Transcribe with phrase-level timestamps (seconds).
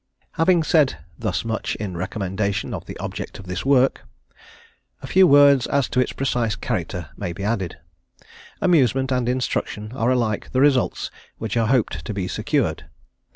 [0.31, 4.01] Having said thus much in recommendation of the object of this work,
[4.99, 7.77] a few words as to its precise character may be added.
[8.61, 12.85] Amusement and instruction are alike the results which are hoped to be secured.